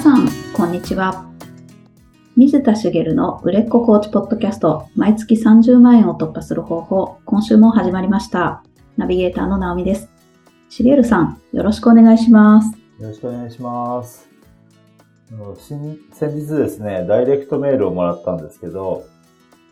[0.00, 1.28] 皆さん、こんにちは。
[2.36, 8.62] 水田茂の売れっ子コーチポッドキャスト、毎月30万円を突破する方法、今週も始まりました。
[8.96, 10.08] ナビゲーターの直美です。
[10.68, 12.78] 茂さん、よろしくお願いします。
[13.00, 14.28] よろしくお願いします。
[16.12, 19.02] 先日ですね、ダイレクトメールをもらったんですけど、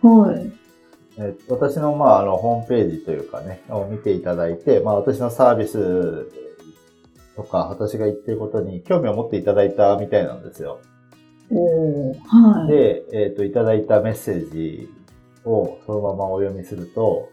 [0.02, 0.52] はい。
[1.18, 6.27] え私の,、まあ、あのホームページというかね、を見ていただいて、まあ、私のサービス
[7.36, 10.80] とか、私が言ってることに興味を持っていただいたみたいなんですよ。
[11.50, 12.68] おー、はい。
[12.68, 14.88] で、えっ、と、いただいたメッセージ
[15.45, 17.30] をそのままお読みすると、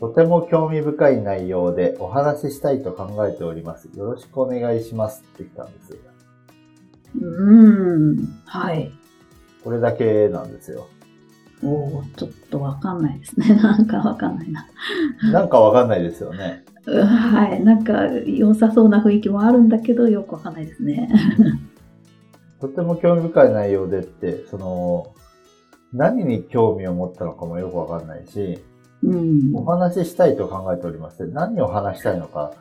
[0.00, 3.88] とても興味深い内容でお話ししたいと考えております。
[3.96, 5.98] よろしくお願いしますって来たんです。
[7.20, 8.90] うーん、はい。
[9.62, 10.88] これだけなんですよ。
[11.62, 13.54] おー、ちょっとわかんないですね。
[13.62, 14.66] なんかわかんないな。
[15.32, 16.64] なんかわかんないですよね。
[16.86, 17.64] うはい。
[17.64, 21.08] なんか良さそうな雰囲気もあるんだけど、よくわかんないですね。
[22.60, 25.06] とても興味深い内容でって、その、
[25.92, 28.58] 何に興味を持ったのかもよくわかんないし、
[29.02, 29.54] うん。
[29.54, 32.52] お話ししたいと考えておりまして、何を話したいのか、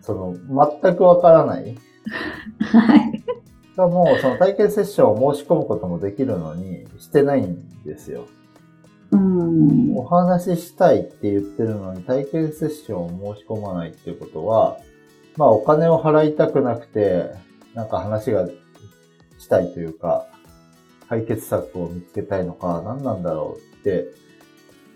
[0.00, 0.34] その、
[0.82, 1.76] 全くわからない。
[2.60, 3.22] はい。
[3.76, 8.26] がもう、その体験セッションを申し込むこともできるのに、してないんですよ。
[9.12, 9.96] うん。
[9.96, 14.78] お話ししたいって言ってるのに、体験セッションを申し込まないっていうことは、
[15.36, 17.30] まあ、お金を払いたくなくて、
[17.74, 18.48] なんか話が
[19.38, 20.26] したいというか、
[21.08, 24.06] 解決策を見つけたいのか、何なんだろうって、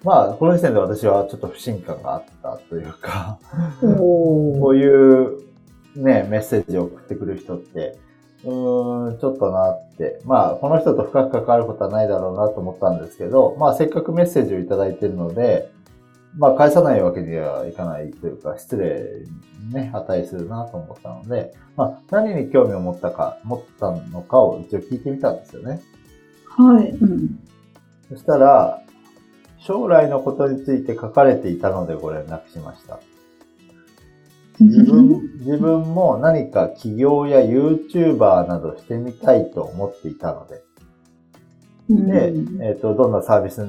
[0.03, 3.39] まあ、この時点で私はちょっと不信感があったというか、
[3.83, 5.47] おこういう
[5.97, 7.99] ね、メッセージを送ってくる人って、
[8.45, 15.71] うーん、ちょっとなって、まあ、この人と深く関わることはないだろうなと思ったんですけど、まあ、せっかくメッセージをいただいているので、
[16.37, 19.25] まあ、返さないわけにはいかないというか、失礼
[19.67, 25.81] にね、値するなと思ったので、まあ、何に興味を持ったか、持ったのかを一応聞いてみたんですよね。
[26.47, 26.91] はい。
[26.91, 27.39] うん。
[28.11, 28.83] そしたら、
[29.59, 33.01] 将来のことについて書かれていたのでご連絡しました。
[34.61, 40.63] 自分、自分も何か起業や YouTuber などしてみたいと思っていたので、
[41.89, 43.65] で、うんえっ、と、どんなサービス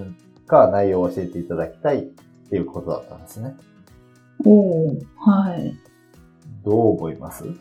[0.48, 2.02] か内容を教えていただきたいっ
[2.50, 3.56] ていうことだったんですね。
[4.46, 5.78] おー、はい。
[6.64, 7.44] どう思います？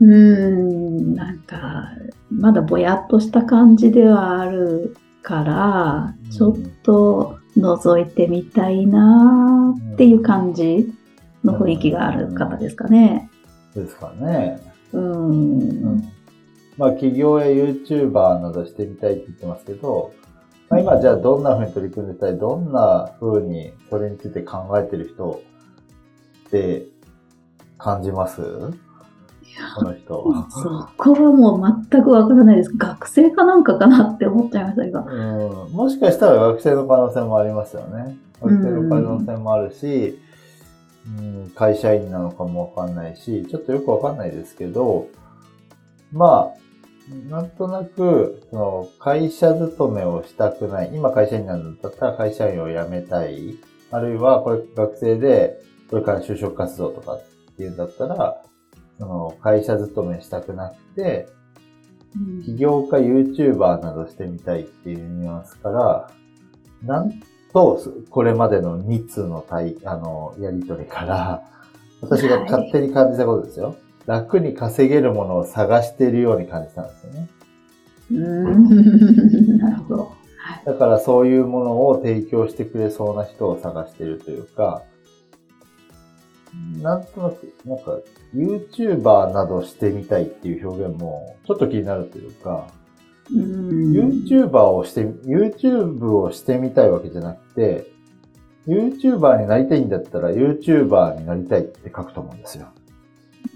[0.00, 1.90] うーん、なんか、
[2.30, 10.92] まだぼやっとした感じではあるから、ちょっと覗いてみたいなーっていう感じ
[11.44, 13.30] の雰囲気がある方ですかね。
[13.74, 14.60] ですかね。
[14.92, 15.00] うー。
[15.00, 15.58] うん
[15.96, 16.12] ん。
[16.76, 20.12] まあ、起業や YouTuber などしてみたいって言ってますけど、
[20.68, 25.42] まあ、今じゃあどんな風に取り組んでたり、どんな風にそれについて考えてる人
[26.48, 26.86] って
[27.78, 28.42] 感じます？
[29.76, 30.46] この人は。
[30.50, 32.76] そこはもう全くわからないです。
[32.76, 35.00] 学生かなんかかなって思っちゃいました、今。
[35.00, 38.18] うん、もしかしたら学生の可能性もありますよね。
[38.42, 40.18] 学生の可能性もあるし、
[41.18, 45.08] うん、会社員なのかもわかんないし、ちょっとよくわかんないですけど、
[46.12, 46.66] まあ、
[47.30, 50.90] なんとなく、その会社勤めをしたくない。
[50.92, 53.56] 今会社員なんだったら会社員を辞めたい。
[53.92, 57.22] あるいは、これ学生で、これから就職活動とかっ
[57.56, 58.42] ていうんだったら、
[58.98, 61.28] その会社勤めしたくなくて、
[62.44, 66.10] 起業家 YouTuber などしてみたいっていうニュアンスから、
[66.82, 67.20] なん
[67.52, 67.80] と、
[68.10, 71.42] これまでの2通の対、あの、やりとりから、
[72.00, 73.76] 私が勝手に感じたことですよ。
[74.06, 77.28] 楽に稼げるものを探しているように感じたんですよね。
[78.12, 80.02] うーん、 なるほど。
[80.04, 80.08] は
[80.62, 80.64] い。
[80.64, 84.82] だからそういうものを提供してくれそうな人を探しているというか、
[86.82, 87.98] なんとなく、なんか、
[88.34, 92.68] YouTuber などしてみたいっていう表現も、ちょっと気になるというか、
[93.30, 97.96] うーん YouTuber をして、YouTube をしてみたいわけじゃなくて、
[98.66, 102.68] YouTuber になりたいんだったら YouTuber になりたいって書くと思うんですよ。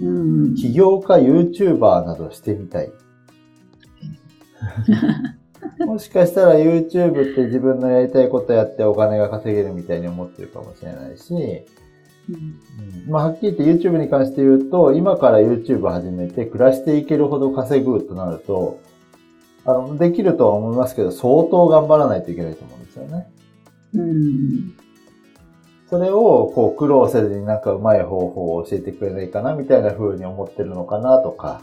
[0.01, 2.93] うん起業家 YouTuber などしてみたい。
[5.85, 11.35] もしかしたら YouTube って自分のやりたいことやってお金が稼げるみたいに思ってるかもしれないし、
[13.09, 18.81] まあ、はっきり言って YouTube に関して言うと、今から YouTube 始めて暮らしていけるほど稼ぐとなると、
[19.65, 23.27] あの、できるとは思いますけど、相当頑張らないといけないと思うんですよね。
[23.95, 24.75] うん
[25.91, 31.63] それを、こう、苦労せずになんかうまい方法を教えてくれないかな、みたいな風に思ってるのかな、とか。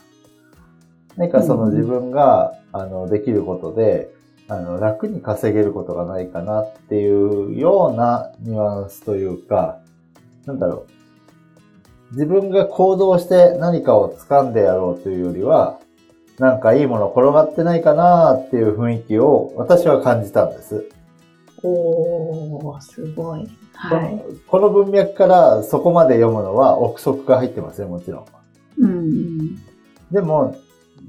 [1.16, 4.14] 何かその自分が、あの、できることで、
[4.50, 9.80] あの、楽に稼げることがないかなっていうようなニュアンスというか、
[10.48, 10.88] なんだろ
[12.12, 15.80] 自分が行動して何かを掴んでやろうというよりは、
[16.40, 20.90] なんかいいもの転がってないかなっていう雰囲気を私は感じたんです。
[21.64, 23.48] おー、すごい。
[23.74, 24.22] はい。
[24.48, 28.26] この文脈からそこまで読むのは憶測が入ってますよ、もちろん。
[28.80, 29.56] うんうん。
[30.12, 30.56] でも、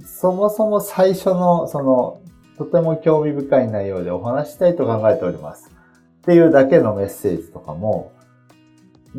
[0.05, 2.21] そもそも最初の、その、
[2.57, 5.71] とても興味深い内容でお話ししたいと考えております。
[5.71, 8.11] っていうだけのメッセージとかも、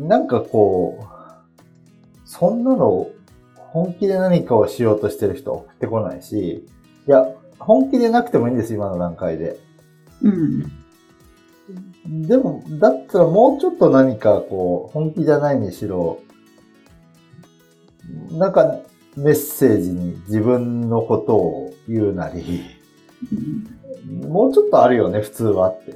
[0.00, 3.08] なんかこう、そんなの
[3.56, 6.66] 本気で何かをしようとしてる人送ってこないし、
[7.06, 7.26] いや、
[7.58, 9.58] 本気でなくてもいいんです、今の段階で。
[10.22, 12.26] うん。
[12.26, 16.20] でも、だったらもうちょっと何かこう、本気じゃないにしろ、
[18.32, 18.80] なんか
[19.16, 22.62] メッセージに自分のことを言うなり、
[24.26, 25.94] もうちょっとあるよね、普通はって。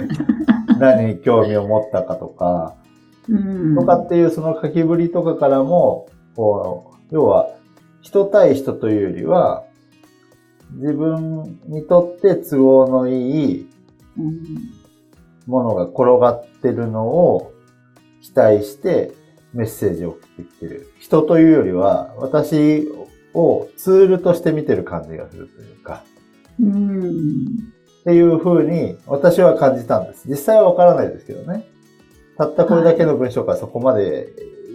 [0.78, 2.85] 何に興味を持ったかとか、うん。
[3.76, 7.48] とかっていうその書きぶりとかからも、こう、要は、
[8.00, 9.64] 人対人というよりは、
[10.74, 13.68] 自分にとって都合のいい
[14.18, 14.42] うん。
[15.46, 17.52] ものが転がってるのを
[18.20, 19.12] 期待して
[19.52, 20.92] メッセージを送ってきてる。
[20.98, 22.88] 人というよりは、私
[23.32, 26.02] をツールとして見てる感じがするというか、
[26.60, 27.10] うん。
[28.00, 30.28] っていう風に私は感じたんです。
[30.28, 31.66] 実際はわからないですけどね。
[32.36, 34.28] たったこれだけの文章からそこまで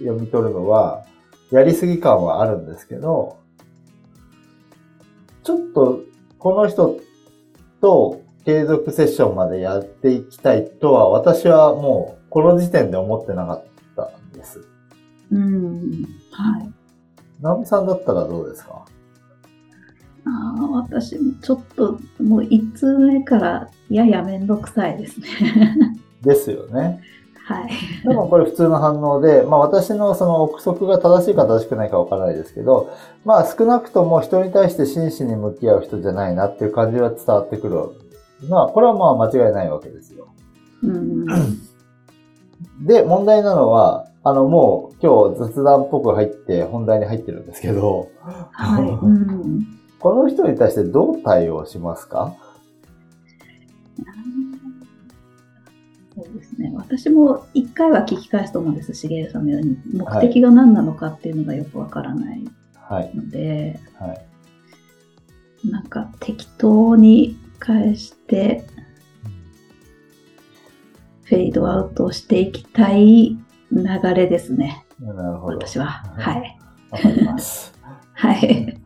[0.03, 1.05] 読み取るのは、
[1.51, 3.37] やりすぎ感はあるんですけど、
[5.43, 6.01] ちょっと
[6.39, 6.99] この人
[7.81, 13.63] と継続セッションまでやっていきたいとは私はもうこの時点で思ってなかっ
[13.95, 14.61] たんです。
[15.31, 16.05] うん。
[16.31, 16.71] はい。
[17.41, 18.85] 直美さんだったらどうですか？
[20.25, 25.27] ああ、私もちょっと、もう一通目からややめんどくさいですね。
[26.21, 27.01] ですよね。
[27.45, 27.69] はい。
[28.07, 32.89] でもこれ普通の反応で、まあ私のその憶測が正しいか正しくないかわからないですけど、
[33.25, 37.89] まあ少なくとも人に対して真摯に向き合う人じゃないなっていう感じは伝わってくる。
[38.49, 40.27] まあこれはまあ間違いないわけですよ。
[40.83, 41.25] うん。
[42.85, 48.07] で、問題なのは、あのもう今日雑談っぽく入って本題に入ってるんですけど、
[48.51, 48.83] はい。
[49.03, 49.65] うん。
[49.99, 52.33] この人に対してどう対応しますか？
[56.61, 56.71] ね。
[56.75, 59.77] 私も一回は聞き返すと思うんです、しげるさんのように。
[59.93, 62.43] 目的が何なのかっていうのがよくわからない
[62.75, 63.11] はい。
[63.15, 65.69] ので、はい。
[65.69, 68.63] なんか適当に返して、
[71.23, 73.37] フェードアウトしていきたい
[73.71, 74.85] 流れですね。
[74.99, 75.57] なるほど。
[75.57, 75.85] 私は。
[76.17, 76.59] はい。
[76.91, 77.73] わかります。
[78.13, 78.77] はい。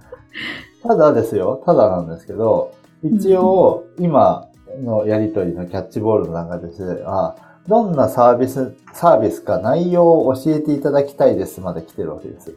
[0.83, 2.73] ただですよ、ただなんですけど、
[3.03, 4.47] 一応、今
[4.83, 7.35] のやりとりのキャッチボールの段階としては、
[7.67, 12.55] どんなサービス、サービスか内容を教えていただきたいですまで来てるわけです。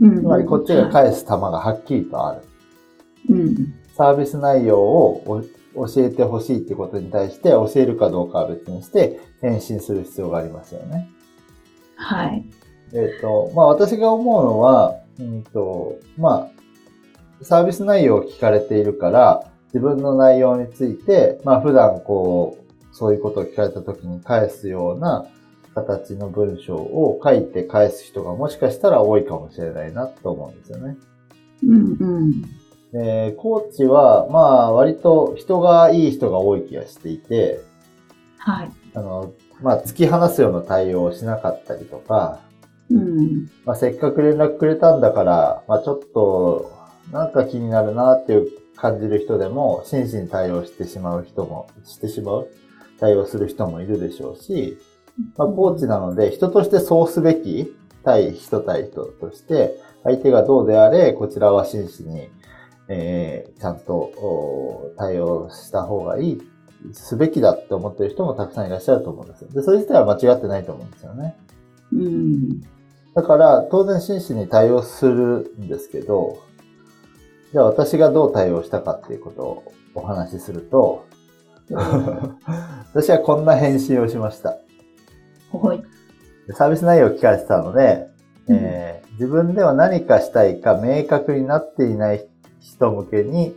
[0.00, 2.42] うんつまりこっちが返す球がはっきりとある。
[3.30, 3.74] うん。
[3.96, 5.42] サービス内容を
[5.74, 11.08] お教えてほしいってことに対して教えるかどうかは別にして返信する必要がありますよね。
[11.96, 12.44] はい。
[12.92, 22.61] えっ、と、まあ私が思うのは、うんと、まあ、サービス内容を聞かれているから、自分の内容について、まあ普段こう、
[22.92, 25.26] そういうことを聞かれた時に返すような
[25.74, 30.96] 形の文章を書いて返す人がもしかしたら多いかもしれないなと思うんですよね。
[31.64, 32.42] うんうん。
[32.92, 37.60] で、コーチは、まあ割と人がいい人が多い気がしていて、
[38.38, 38.70] はい。
[38.94, 42.40] あの、まあ突き放すような対応をしなかったりとか、
[42.90, 43.50] うん。
[43.64, 46.70] まあ、せっかく連絡くれたんだから、まあ、ちょっと、
[47.10, 52.48] なんか気になるなっていう感じる人でも、真摯に対応してしまう人も、してしまう
[53.02, 54.78] 対応する人もいるでしょうし、
[55.36, 62.30] まあ、コーチなので、人としてそうすべき、対人対人として、相手がどうであれ、こちらは真摯に、
[62.86, 66.42] えー、ちゃんとお対応した方がいい、
[66.92, 69.48] すべきだって思ってる人もたくさんいらっしゃると思うんですよ。
[69.50, 71.36] で、それ自体は間違ってないと思うんですよね。
[71.92, 72.60] うん。
[73.14, 76.38] だから、当然真摯に対応するんですけど、
[77.50, 81.04] じゃあ私がどう対応したかっていうことをお話しすると、
[81.70, 84.58] 私はこんな返信をしました。
[85.52, 85.82] はい。
[86.54, 88.08] サービス内容を聞かれてたので、
[88.48, 92.26] えー自分では何かしたいか明確になっていない
[92.60, 93.54] 人向けに、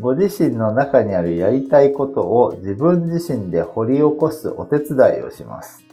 [0.00, 5.84] ご自身の中にあるやりたいことを自分自身で掘り起こすお手伝いをします。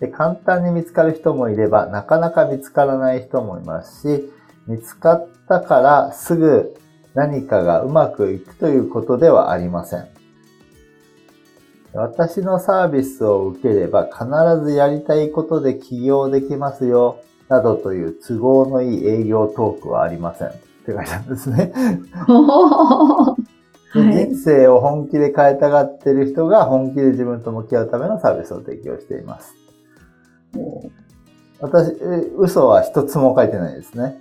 [0.00, 4.32] で簡単に見つかる人もいれば、なかなか見つからない人もいますし、
[4.66, 6.76] 見つかったからすぐ
[7.16, 10.06] 何かがうまくいくということではありません。
[11.94, 14.26] 私のサービスを受ければ必
[14.62, 20.48] ずやりたいことで起業できますよ、などという都合のいい営業トークはありません。
[20.48, 20.52] っ
[20.84, 21.72] て書いてあるんですね。
[23.94, 29.54] 人生を本気で変えたがってる人が本気で自分と向き合うためのサービスを提供しています。
[31.60, 34.20] 私、え嘘は一つも書いてないですね。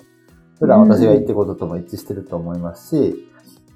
[0.60, 3.30] 普段私が言ってることとも一致してると思いますし、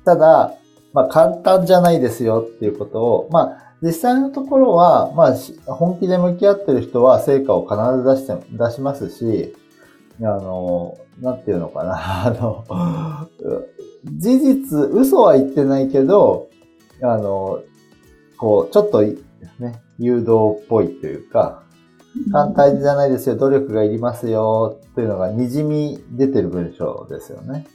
[0.06, 0.54] ただ、
[0.94, 9.56] まあ簡単じゃないですよっていうことを、まあ実際のところは、まあ本気で向き合ってる人は成果を必ず出して、出しますし、
[10.22, 11.96] あの、なんていうのかな、
[12.28, 12.66] あの、
[14.06, 16.48] 事実、嘘は言ってないけど、
[17.02, 17.60] あの、
[18.38, 21.64] こう、ちょっとね、誘導っぽいというか、
[22.32, 27.68] 簡単じゃないですよ、努力がいりますよ、というのが滲み出てる文章ですよね。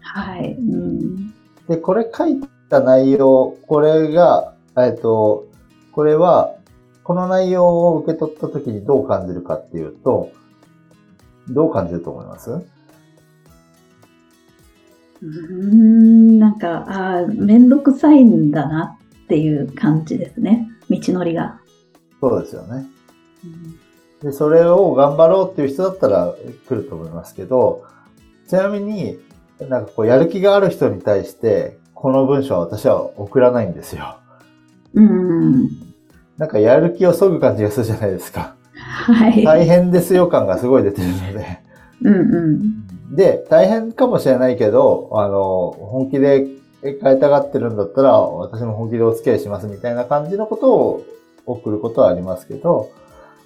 [0.00, 0.54] はい。
[0.54, 1.34] うん。
[1.68, 5.46] で、これ書いた内容、これが、えっと、
[5.92, 6.54] これは、
[7.02, 10.30] この内容を受け取った時にどう感じるかっていうと、
[11.48, 12.50] どう感じると思います？
[12.50, 20.68] うーん、なんか、ああ、めんどくさいんだなっていう感じですね。
[20.88, 21.60] 道のりが。
[22.20, 22.86] そうですよね。
[24.22, 26.34] で、それを頑張ろうっていう人だったら
[26.68, 27.84] 来ると思いますけど、
[28.48, 29.18] ちなみに、
[29.60, 34.16] なんかこう、やる気がある人に対して、この文章は私は送らないんですよ。
[34.94, 35.68] うん。
[36.36, 38.56] なんかやる気を削ぐ感じがするじゃないですか。
[38.74, 39.44] はい。
[39.44, 41.60] 大変ですよ感がすごい出てるので。
[42.02, 43.16] うんうん。
[43.16, 46.46] で、大変かもしれないけど、あの、本気で
[46.82, 51.04] 変えたがってるんだったら、私も本気でお付き合いしますみたいな感じのことを
[51.46, 52.90] 送ることはありますけど、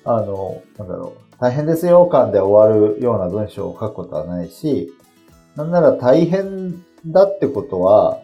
[0.08, 4.90] あの、なんだろう、大変ですよ感で終わるような文章を書くことはないし、
[5.54, 8.20] なんなら大変だってことは、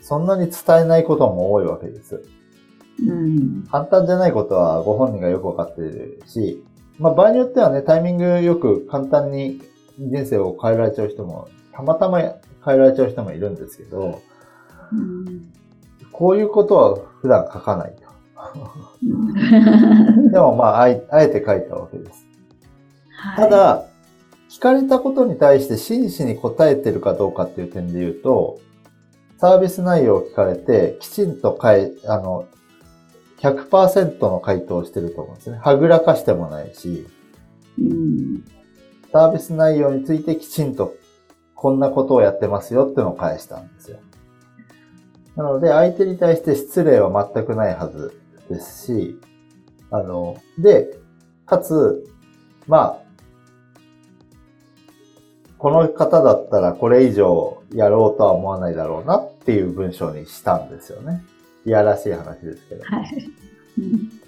[0.00, 2.24] そんなに伝えないことも多いわけです。
[3.06, 3.64] うん。
[3.70, 6.64] 簡単じゃないことはご本人がよくわかっているし、
[6.98, 9.60] まあ場合によってはね、タイミングよく簡単に
[9.98, 12.32] 人生を変えられちゃう人も、たまたま変
[12.74, 14.20] えられちゃう人もいるんですけど、
[14.92, 15.52] うん
[16.10, 18.07] こういうことは普段書かないと。
[19.02, 22.26] う んでもまあ、あえあえて書いたわけです。
[23.10, 23.84] はいただ、
[24.48, 28.58] 聞かれたことに対して真摯に答えてるかどうかっていう点で言うと、
[29.38, 32.46] サービス内容を聞かれて、きちんと回、あの、
[33.40, 35.58] 100%の回答をしてると思うんですね。
[35.60, 37.06] はぐらかしてもないし、
[37.78, 38.44] うん
[39.12, 40.94] サービス内容についてきちんと
[41.54, 43.98] こんなことをやってますよってのを返したんですよ。
[45.34, 49.20] なので、相手に対して失礼は全くないはずですし、
[49.90, 50.98] あの、で、
[51.46, 52.04] かつ、
[52.66, 53.08] まあ、
[55.58, 61.22] この方だったらこれ以上やろうとは思わないだろうなっていう文章にしたんですよね。
[61.66, 62.84] いやらしい話ですけど。
[62.84, 63.30] はい。
[63.78, 64.18] うん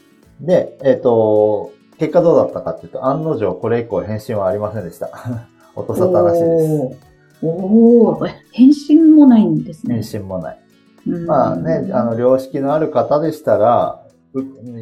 [0.41, 5.11] で、えっ、と、結果どうだったかっていうと、案の定これ以降返信はありませんでした。
[5.77, 6.99] 落とさったらしいです。
[7.43, 9.97] おーおー返信もないんですね。
[9.97, 10.59] 返信もない。
[11.07, 14.00] うんまあね、あの、良識のある方でしたら、う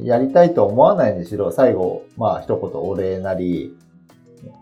[0.03, 3.77] やりたいと思わないにしろ、最後、まあ一言お礼なり、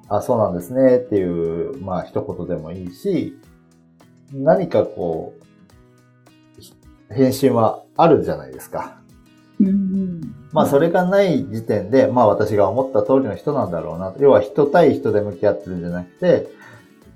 [0.08, 3.36] あ、そうなんですねっていう、まあ一言でもいいし、
[4.32, 5.34] 何かこ
[7.10, 8.98] う、返信はあるじゃないですか。
[9.60, 10.20] うん
[10.52, 14.14] まあそれがない時点で、まあ私が思った通りの人なんだろうな。
[14.18, 16.48] 要は人対人で向き合ってるんじゃなくて、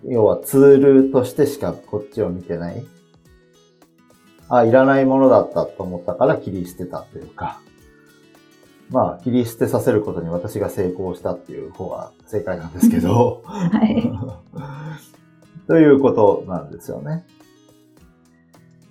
[0.04, 2.84] 要はツールとしてしかこっちを見てない。
[4.50, 7.60] あ、いらないものだったと思ったから切り捨てたというか。
[8.90, 13.42] まあ切り捨てさせることに私が成功したっていう方が正解なんですけど。
[13.44, 14.12] はい。
[15.68, 17.24] ということなんですよね。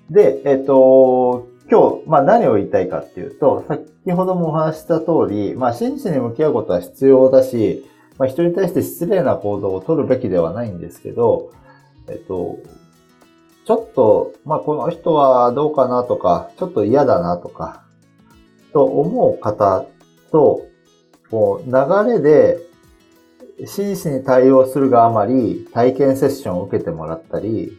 [0.09, 7.85] で、えっ、と、今日、まあ何を言いたいかっていうと、先ほどもお話しした通り、まあ真摯に向き合うことは必要だし、
[8.17, 11.51] まあ人に対して失礼な行動を取るべきではないんですけど、
[12.07, 12.57] えっと、
[13.69, 17.83] ちょっと、まあこの人はどうかなとか、ちょっと嫌だなとか、
[18.73, 19.85] と思う方
[20.31, 20.65] と、
[21.29, 22.57] こう流れで
[23.67, 27.77] 真摯に対応するがあまり体験セッションを受けてもらったり、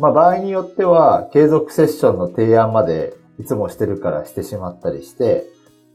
[0.00, 5.46] まあ場合によっては継続セッションの提案までいつもしてるからしてしまったりして、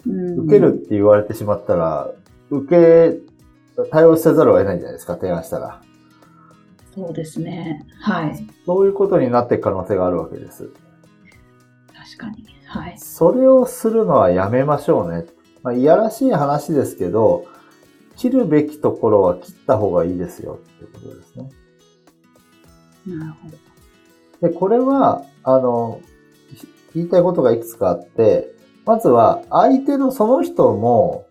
[0.08, 2.10] うん受けるって言われてしまったら、
[2.50, 3.18] 受け、
[3.92, 5.82] 対応せざるを得ないんじゃないですか、提案したら。
[7.00, 7.86] そうですね。
[8.02, 8.48] はい。
[8.66, 10.70] そういうことになっていく可能性があるわけです。
[11.94, 12.46] 確かに。
[12.66, 12.98] はい。
[12.98, 15.26] それをするのはやめましょうね。
[15.64, 17.46] まあ、いやらしい話ですけど、
[18.18, 21.50] 切るべきところは切った方がいいですよっていうことですね。
[23.08, 24.50] なるほど。
[24.50, 26.02] で、これは、あの、
[26.94, 28.54] 言いたいことがいくつかあって、
[28.86, 31.28] まずは相手のその人も、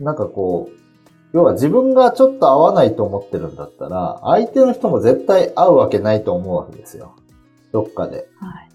[0.00, 0.85] なんかこう、
[1.32, 7.16] 要は自分がちょっと合わないと思ってるんだったら、相手の人も絶対合うわけないと思うわけですよ。
[7.72, 8.28] どっかで。
[8.40, 8.70] はい。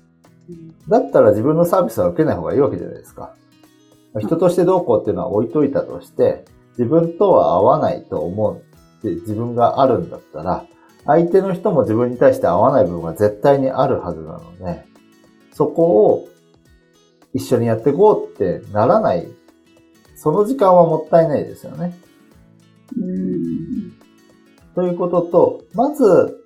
[0.50, 3.34] うんだったら自分のサービスは受けない方がいいわけじゃないですか。
[4.20, 6.44] 人としてどうこうっていうのは置いといたとして、
[6.78, 10.66] 自分とは合わないと思うって自分があるんだったら、
[11.06, 14.86] 相手の人も自分に対して合わない部分が絶対にあるはずなので、
[15.54, 16.28] そこを
[17.34, 19.28] 一緒にやっていこうってならない。
[20.16, 21.98] その時間はもったいないですよね。
[22.98, 23.94] うん。
[24.76, 26.38] ということと、まず、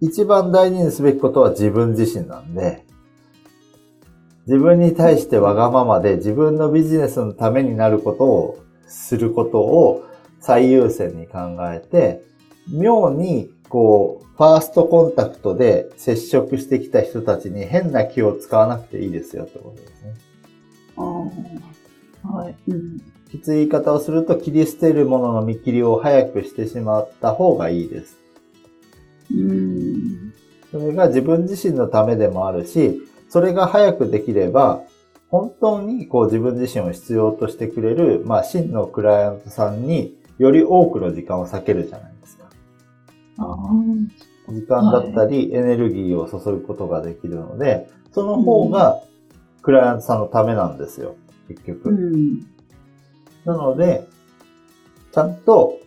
[0.00, 2.84] 一番大事にすべきことは自分自身なんで、
[4.46, 10.04] 自分に対してわがままで自分のビジネスのためになることをすることを
[10.40, 12.22] 最優先に考えて、
[12.68, 20.14] 妙にこう、ファーストコンタクトで接触してきた人たちに変な気を使わなくていいですよってことですね。
[20.96, 22.36] ああ。
[22.36, 22.54] はい。
[22.68, 22.98] うん。
[23.30, 28.18] きつい言い方をすると切り捨てるものの見切りを早くしてしまった方がいいです。
[29.30, 30.32] うん。
[30.70, 34.82] それが自分自身のためでもあるし、それが早くできれば、
[35.28, 42.44] 本当にこう自分自身を必要としてくれる、まあ真のクライアントさんにより多くの時間を割けるじゃないですか。
[43.38, 44.52] ああ。
[44.52, 49.02] 時間だったりエネルギーを注ぐことができるので、その方が
[49.62, 51.16] クライアントさんのためなんですよ、
[51.48, 51.90] 結局。
[51.90, 52.55] うん。
[53.46, 54.06] なので、
[55.12, 55.78] ちゃんと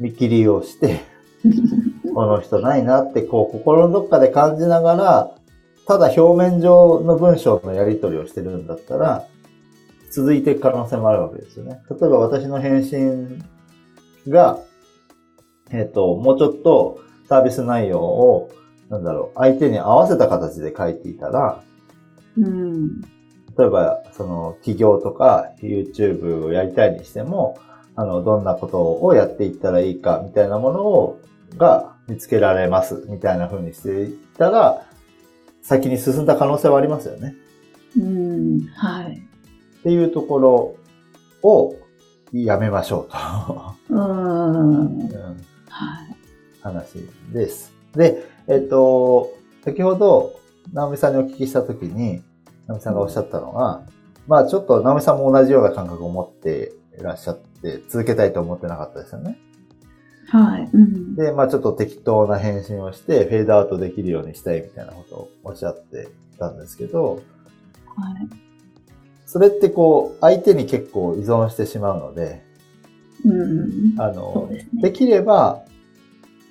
[0.00, 1.00] 見切りをして、
[2.14, 5.30] この人ないなってこう心のどっかで感じながら、
[5.86, 9.24] ただ表面上の文章のやり取りをしてるんだったら、
[10.10, 11.82] 続いていく可能性もあるわけですよね。
[11.90, 13.44] 例えば私の返信
[14.28, 14.58] が、
[15.70, 18.50] えっ、と、もうちょっとサービス内容を、
[18.88, 21.62] なんだろう、相手に合わせた形で書いていたら、
[22.38, 23.02] うん。
[23.58, 27.58] 例えば、その、企業とか YouTube をやりたいにしても、
[27.96, 31.20] あの、どんなことをやっていったらいいか、みたいなものを、
[31.56, 34.86] が見つけられます、みたいな風にしていったら、
[35.60, 37.34] 先に進んだ可能性はありますよね。
[37.98, 38.60] うん。
[38.76, 39.16] はい。
[39.80, 40.76] っていうところ
[41.42, 41.74] を、
[42.32, 43.08] やめましょ
[43.90, 45.08] ううん。
[45.08, 45.16] と。
[45.16, 46.16] うんはい。
[46.60, 47.72] 話です。
[47.96, 50.38] で、えっと、先ほど、
[50.72, 52.22] 直美さんにお聞きしたときに、
[52.68, 53.82] 直美さんがおっしゃったのは、
[54.26, 59.38] まあちょっと直美さんも同じような感覚を持っていらっしゃって、続けたいと思ってなかったですよね。
[60.28, 60.70] はい。
[60.72, 61.16] うん。
[61.16, 67.22] で、まあちょっと適当な返信をして、フェードアウトできるようにしたいみたいなことをおっしゃってたんですけど、はい。
[69.24, 72.42] それってこう、相手に結構依存してしまうので、
[73.24, 74.00] うん。
[74.00, 74.82] あのですね。
[74.82, 75.62] できれば、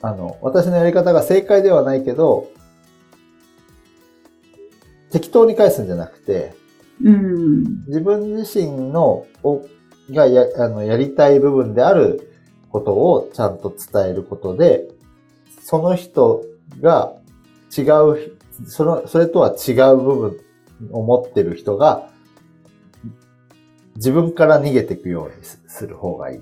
[0.02, 2.50] あの、私のやり方が正解ではないけど、
[5.18, 6.54] 適当に返すんじゃなくて、
[7.04, 7.86] うん。
[7.88, 9.66] 自分自身の、お
[10.12, 12.32] がやあのやりたい部分である
[12.70, 14.88] ことをちゃんと伝えることで、
[15.64, 16.46] その人
[16.82, 17.16] が
[17.76, 20.40] 違う、その、それとは違う部分
[20.92, 22.10] を持ってる人が、
[23.96, 26.40] 自分から逃げていくようにすする方がいい。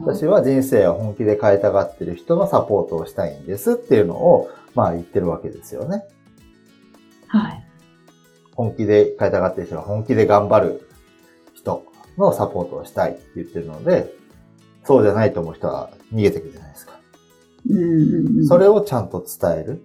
[0.00, 6.04] 私は人生を本気で変えたがってる人のサポートをしたいんですっていうのを、まあ言ってるわけですよね。
[7.26, 7.66] はい。
[8.54, 10.88] 本気で変えたがってる人が本気で頑張る
[11.54, 11.84] 人
[12.16, 14.14] のサポートをしたいって言ってるので、
[14.84, 16.92] そうじゃないと思う人は逃げていくじゃないですか。
[17.68, 18.46] うん。
[18.46, 19.84] それをちゃんと伝える。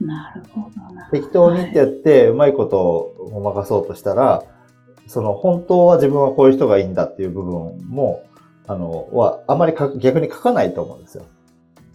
[0.00, 1.08] なるほどな。
[1.10, 4.44] 適当にってやって、うまいことをごまかそうとしたら、
[5.06, 8.24] その本当は自分はこういう人がいいんだっていう部分も、
[8.66, 11.24] あの、は、あまりか逆に書かないと思うんですよ。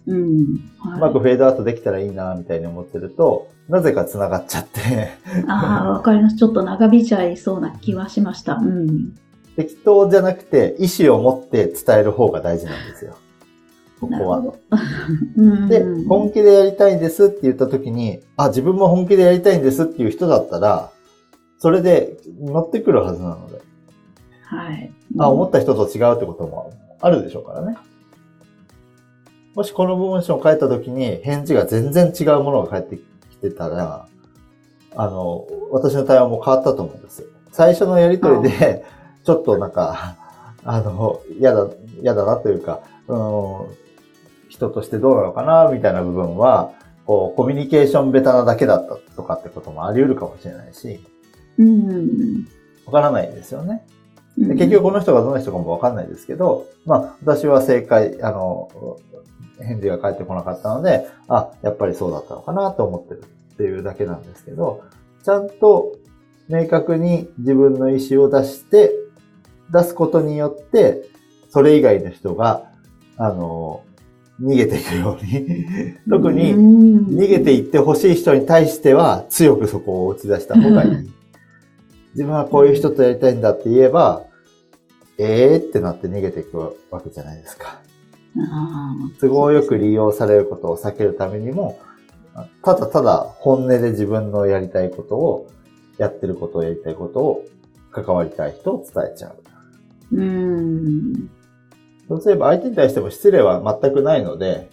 [0.06, 0.40] うん。
[0.84, 4.80] うはい、まくフェードアウトできたらいいな、みたいに思ってると、なぜか繋がっちゃって、
[5.46, 6.36] ああ、わかります。
[6.36, 8.54] ちょっと長引いちゃいそうな気はしました。
[8.54, 9.14] うん。
[9.56, 13.16] 適当じゃなくて、意思を持って伝える方が大事なんですよ。
[14.00, 14.42] ここは。
[15.68, 20.90] で、本気でやりたいんですって言った時に、あ、自分も本気でやりたいんですっていう人だったら、
[21.58, 23.60] それで乗ってくるはずなので。
[24.44, 24.90] はい。
[25.18, 27.76] あ、思った人と違うってこともあるでしょうからね。
[29.54, 34.06] もしこの文章を書いた時に返事が全然違うものが返ってきてたら、
[34.94, 37.26] あの、私の対応も変わったと思うんです。
[37.52, 38.84] 最初のやりとりで、
[39.24, 40.16] ちょっとなんか、
[40.64, 41.68] あの、嫌だ、
[42.00, 43.66] 嫌だなというか、うん、
[44.48, 46.72] 人としてどうなのかな、みたいな部分は、
[47.04, 51.00] こう、コミュニケーションベタなだけだったとかってこともあり得るかもしれないし、
[51.58, 52.46] うん。
[52.86, 53.84] わからないですよね。
[53.94, 54.00] うん
[54.38, 58.70] で結局この人がどの人かもわかんないですけど、まあ私は正解、あの、
[59.62, 63.24] 返事が返ってこなかったので、あ、やっぱりそうだったのかなと思ってる。
[63.60, 64.84] っていうだけなんですけど、
[65.22, 65.92] ちゃんと
[66.48, 68.90] 明確に自分の意思を出して、
[69.70, 71.04] 出すことによって、
[71.50, 72.64] それ以外の人が、
[73.18, 73.82] あの、
[74.40, 75.46] 逃げていくように
[76.08, 80.90] 特に逃げていってほしい人に対しては強くそこを打ち出した方がいい。
[82.14, 84.22] 自分はこういう人とやりたいんだって言えば、
[85.18, 86.58] ええー、ってなって逃げていく
[86.90, 87.82] わけじゃないですか。
[89.20, 91.78] 都合よく利用されることを避けるためにも、
[92.62, 95.50] ただただ本音で自分のやりたいことを、
[95.98, 97.44] やってることをやりたいことを、
[97.90, 99.28] 関わりたい人を伝えちゃ
[100.12, 100.16] う。
[100.16, 101.30] うん。
[102.08, 104.70] そうすれば相手に対しても失礼は全くないので、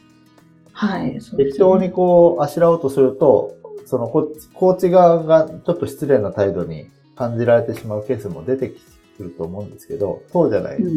[0.71, 1.19] はい。
[1.19, 8.69] そうね、適当にこう、あしらおうとすると、そのこコーチ側がちょっと失礼な態度に感じられてしまうケースも出て
[9.17, 10.89] くると思うんですけど、そうじゃないです。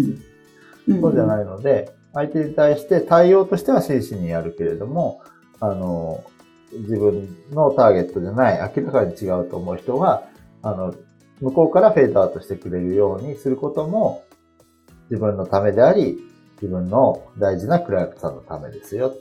[0.88, 5.20] うん、そうじゃないので、相手に対して対応としては真摯にやるけれども、
[5.61, 6.25] あの、
[6.73, 10.25] 自分のターゲットじゃない、明らかに違うと思う人が、
[10.62, 10.94] あの、
[11.40, 14.25] 向こうからフェードアウトしてくれるようにすることも、
[15.11, 16.18] 自分のためであり、
[16.61, 19.14] 自分の大事なクライアントさんのためですよ。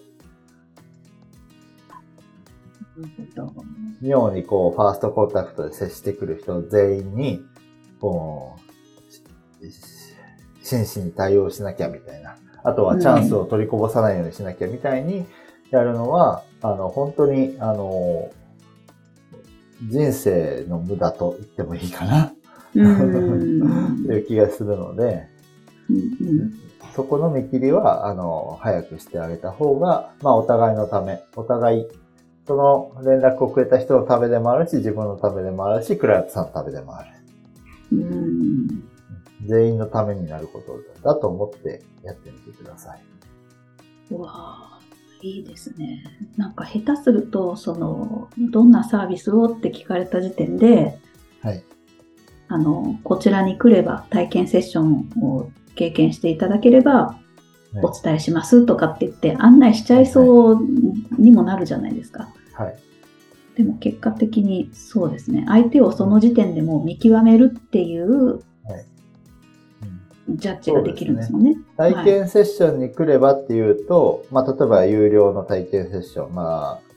[4.02, 7.42] 妙にこう、ファーストコンタクトで接してくる人全員に、
[8.00, 8.58] こ
[9.62, 9.66] う、
[10.64, 12.36] 真摯に対応しなきゃみたいな。
[12.64, 15.26] あとはチャンスを取りこぼさないようにしなきゃみたいに
[15.72, 18.32] やるのは、あの、本当に、あの、
[19.84, 22.34] 人生の無駄と言ってもいいかな。
[22.74, 25.28] という気がするので、
[26.96, 31.88] そこの見切りは、あの、早くしてあげた方が、まあ、お互いのため、お互い、
[32.46, 37.10] その連絡をくれた人のためでもあるし、自分のためでもあるし、クライアントさんのためでもある。
[39.46, 43.02] 全員のためになることだと思ってやってみてください。
[44.12, 44.80] うわあ、
[45.22, 46.04] いいですね。
[46.38, 50.98] なんか下手すると、その、どんなサービスをって聞かれた時点で、
[51.42, 51.64] はい。
[52.48, 57.20] あの、こちらに来れば体験セッションを経験していただければ、
[57.84, 60.60] お伝えしますとかって言って案内しちゃいそう
[61.18, 62.30] にもなるじゃないですか。
[62.54, 62.76] はい。
[63.56, 65.46] でも結果的にそうですね。
[65.48, 68.42] 相手をその時点でも見極めるっていう
[70.36, 71.56] ジャッジができるんですもんね。
[71.56, 76.90] ね体験セッションに来ればっていうと、はい、まあ、例えば有料の体験セッション、まあ、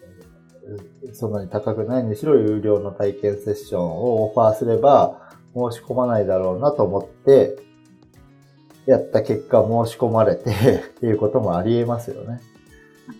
[1.12, 7.56] そんなに高くないにしろ有料の体験セッションをオファーすれば申し込まないだろうなと思って、
[8.86, 10.50] やった結果申し込まれて
[10.96, 12.40] っていうこともあり得ますよね。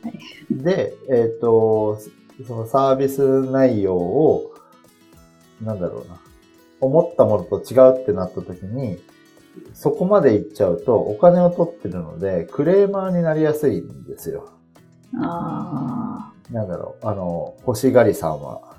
[0.03, 0.19] はい、
[0.51, 1.99] で、えっ、ー、と、
[2.47, 4.53] そのサービス内容を、
[5.63, 6.21] なんだろうな、
[6.81, 8.99] 思ったものと違うってなった時に、
[9.75, 14.51] そこまで行っちゃうとお金を取ってるので、クレーマーになりやすいんですよ。
[15.21, 16.53] ああ。
[16.53, 18.77] なんだろう、あの、欲しがりさんは、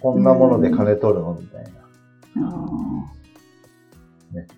[0.00, 1.70] こんなもので金取るのみたいな。
[2.48, 2.54] あ
[4.32, 4.34] あ。
[4.34, 4.48] ね。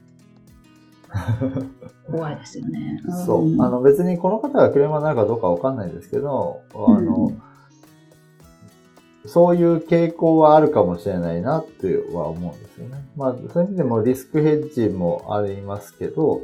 [2.11, 3.01] 怖いですよね。
[3.27, 3.63] そう。
[3.63, 7.43] あの別にこの方がクレーマーなるかどうかわかんないですけど、あの、うん
[9.27, 13.05] そういう傾向はあるかもしれないなっては思うんですよね。
[13.17, 16.43] まあ、そういう意味でもリスクヘッジもありますけど、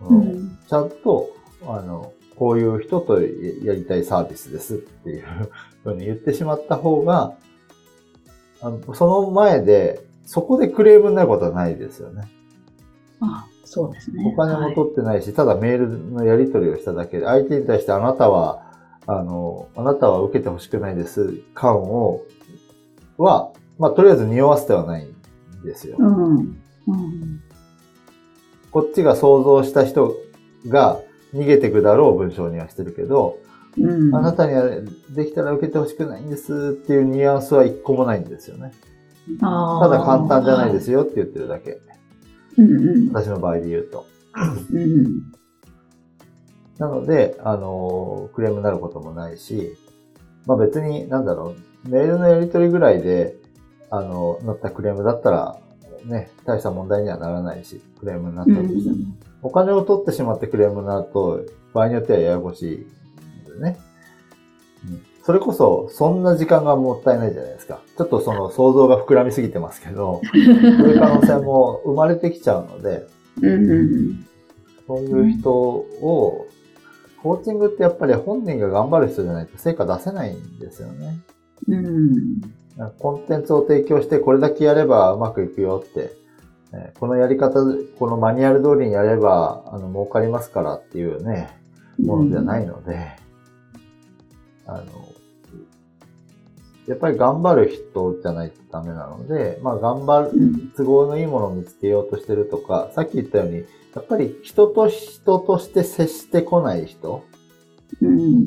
[0.00, 1.30] うん、ちゃんと、
[1.66, 5.24] あの、こういう人とやりたいサービスですっていう
[5.84, 7.34] ふうに言ってしまった方が、
[8.62, 12.28] あのその前で、そこでクレームになることはないですよね。
[13.20, 14.24] あそうですね。
[14.26, 18.69] お金も取ってないし、はい、ただメールのやり取りをしただけで、相手に対してあなたは
[19.12, 22.22] あの、あなたは受けてほしくないです感を、
[23.18, 25.96] は、まあ、とりあえず匂わせてはないんですよ。
[25.98, 27.42] うんうん、
[28.70, 30.14] こっちが想像した人
[30.68, 31.00] が
[31.34, 33.38] 逃げてくだろう文章にはしてるけど、
[33.78, 34.64] うん、あなたには
[35.10, 38.72] できたら受けてほしくないんですっていうニュアンスは一個もないんですよね。
[39.40, 41.80] ただ簡単じゃないですよって言ってるだけ。
[42.58, 44.06] うんうん、私の場合で言うと。
[44.72, 45.39] うん
[46.80, 49.76] なので、あの、クレームになることもないし、
[50.46, 53.36] まあ別に、なんだろう、メールのやり取りぐらいで、
[53.90, 55.60] あの、乗ったクレームだったら、
[56.06, 58.96] ね、大した問題にはならないし、クレームになったとしても。
[58.96, 62.86] うん、お金を取ってしまってクレームになると、場合によってはややこしい
[63.50, 63.78] のでね。
[64.88, 67.82] うん、それこそ、そんな時間がもったいないじゃないですか。
[67.98, 73.06] ちょっとその想像が膨らみすぎてますけど、そういう可能性も生まれてきちゃうので、
[74.86, 76.46] そういう人を
[77.22, 81.20] コーチングってやっぱり本人が頑張る人じゃないと成果出せないんですよね。
[81.68, 82.40] うん。
[82.98, 86.12] コンテンツを提供してこれだけやればうまくいくよって、
[86.98, 87.60] このやり方、
[87.98, 91.50] このマニュアル通りにやれば、あの、儲かりますからっていうね、
[91.98, 92.94] ものじゃないので、
[94.66, 94.84] うん、あの、
[96.90, 100.32] やっぱり頑張る人じゃないとダメなので、まあ頑張る、
[100.76, 103.62] 都合のいいものを見つけようとしてるとか、さっき言ったように、や
[104.00, 107.24] っぱり人と人として接してこない人
[108.02, 108.44] に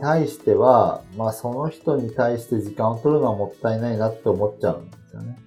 [0.00, 5.38] 対しては、まあその人に対して時間を取るのはもったいないなって思っちゃうんですよね。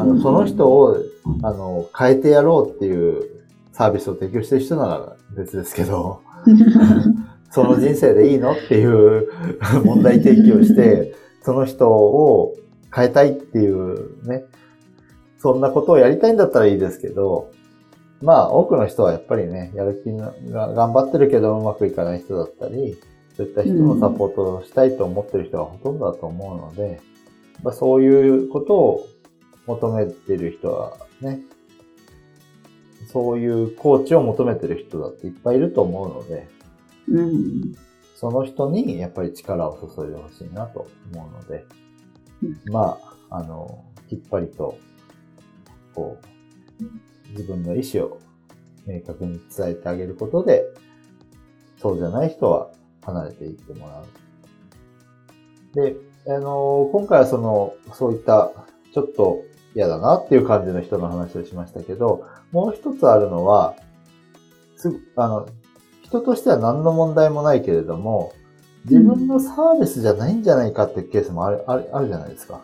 [0.00, 0.98] あのその人を
[1.44, 3.22] あの変えてやろうっていう
[3.70, 6.22] サービスを提供してる人なら別ですけど、
[7.52, 9.28] その人生でいいのっていう
[9.84, 11.14] 問題提起をして、
[11.46, 12.56] その人を
[12.92, 14.42] 変えたいっていうね、
[15.38, 17.52] そんなことをやりたいんだったらいいですけど、
[18.20, 20.34] まあ多くの人はやっぱりね、やる気が
[20.72, 22.98] 頑張ってるけどうまくいかない人だったり、
[23.36, 27.00] そういった人のサポートをしたいと思ってる人がほとんどだと思うので、
[27.62, 29.06] まあ、そういうことを
[29.66, 31.42] 求めてる人はね、
[33.12, 36.48] そういうコーチを求めてる人だっていっぱいいると思うので、
[38.16, 41.66] その人にやっぱり力を注いでほしいなと思うので、
[42.42, 42.98] うん、ま
[43.30, 44.78] あ、あの、きっぱりと、
[45.94, 46.18] こ
[46.80, 48.18] う、自分の意思を
[48.86, 50.64] 明確に伝えてあげることで、
[51.78, 52.70] そうじゃない人は
[53.02, 54.06] 離れていってもらう。
[55.74, 58.50] で、あの、今回はその、そういった、
[58.94, 63.74] ちょっと嫌だなっていう感じの人の話をしましたけど、もう一つあるのは、
[64.76, 65.46] すあの、
[66.06, 68.32] 人としては何の問題もないけれども、
[68.84, 72.60] 自分のサービスじゃないんじゃないかっていうケースもある、ある、あるじゃないですか。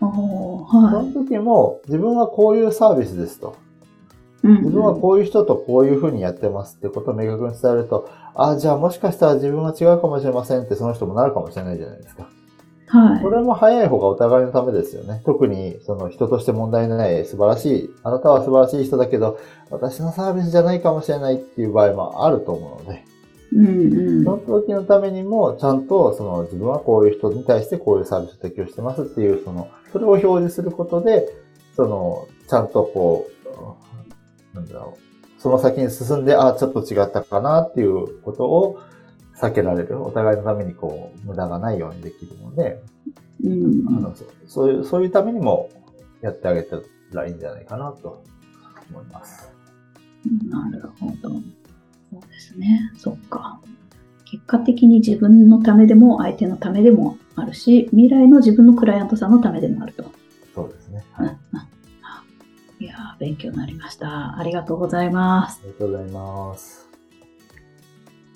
[0.00, 3.54] はい、その時も、自分はこういうサービスですと。
[4.42, 12.26] 自分はこういう人とこういうふうにやってますってことを明確に伝えると、ああ、じゃあもしかしたら自分は違うかもしれませんってその人もなるかもしれないじゃないですか。
[12.90, 13.22] はい。
[13.22, 15.22] これも早い方がお互いのためですよね。
[15.24, 19.38] 特に、その人として問題のない素晴らしい、あなたは素晴らしい人だけど、
[19.70, 23.04] 私のサービスじゃないかもしれないっていう場合もあると思うので、
[23.52, 31.28] うんうん、その時のためにも、ちゃんと、その自分はこういう人に対してこういうサービスを提供してますっていう、その、それを表示することで、
[31.76, 33.28] その、ちゃんとこ
[34.54, 38.78] う、なんだろう、その先に進んで、あ、ちょっと違ったかなっていうことを、
[39.40, 40.02] 避けられる。
[40.02, 42.82] お互いのためにこう、無駄がないようにできるので、
[43.42, 44.14] うん、あの
[44.46, 45.70] そういう、そういうためにも
[46.20, 46.80] やってあげた
[47.12, 48.22] らいいんじゃないかなと
[48.90, 49.50] 思います。
[50.48, 51.30] なるほど。
[51.30, 52.92] そうですね。
[52.98, 53.60] そっか。
[54.26, 60.04] 結果的に自分のためでも相手のためでもあるし、未来の自分のクライアントさんのためでもあると。
[60.54, 61.04] そうですね。
[61.12, 61.36] はい。
[62.80, 64.38] いや勉強になりました。
[64.38, 65.60] ありがとうございます。
[65.62, 66.89] ありがとうございます。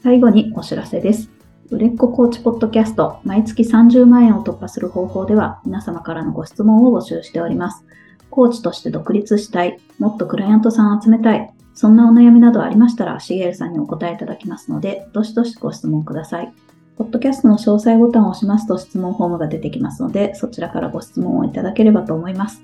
[0.04, 1.30] 最後にお知らせです。
[1.70, 7.86] 売れっ子コーチポッドキャスト、毎月30万円を突破する方法では、皆様からのご質問を募集しております。
[8.28, 16.52] コーチとして独立したい、もっとクライアントさん集めたい、そんなお悩みなどありましたら、しげるさんにお答えいただきますので、どしどしご質問ください。
[16.98, 22.60] ポッドキャストの詳細ボタンを押しますと質問フォームが出てきますので、そちらからご質問をいただければと思います。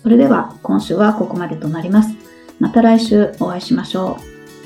[0.00, 2.14] それでは、今週はここまでとなります。
[2.60, 4.37] また来週お会いしましょう。